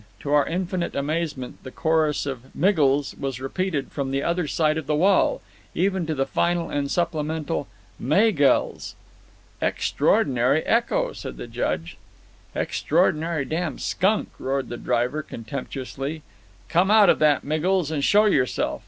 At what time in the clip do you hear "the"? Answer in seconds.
1.61-1.69, 4.09-4.23, 4.87-4.95, 6.15-6.25, 11.37-11.45, 14.69-14.77